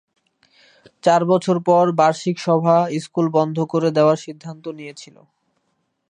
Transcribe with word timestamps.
চার 1.03 1.21
বছর 1.31 1.57
পর, 1.67 1.85
বার্ষিক 1.99 2.37
সভা 2.39 2.77
স্কুল 3.03 3.27
বন্ধ 3.37 3.57
করে 3.71 3.89
দেওয়ার 3.97 4.17
সিদ্ধান্ত 4.17 4.65
নিয়েছিল। 4.79 5.15